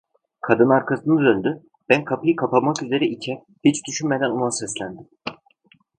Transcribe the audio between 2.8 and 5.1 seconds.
üzere iken, hiç düşünmeden ona seslendim.